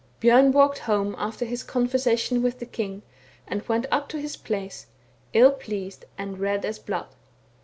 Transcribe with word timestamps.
Bjorn 0.19 0.51
walked 0.51 0.79
home 0.79 1.13
after 1.19 1.45
his 1.45 1.61
conversation 1.61 2.41
with 2.41 2.57
the 2.57 2.65
king, 2.65 3.03
and 3.47 3.61
went 3.69 3.85
up 3.91 4.09
to 4.09 4.17
his 4.19 4.35
place, 4.35 4.87
ill 5.31 5.51
pleased 5.51 6.05
and 6.17 6.39
red 6.39 6.65
as 6.65 6.79
blood. 6.79 7.05